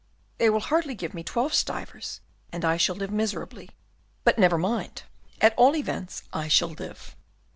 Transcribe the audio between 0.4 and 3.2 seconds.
will hardly give me twelve stivers, and I shall live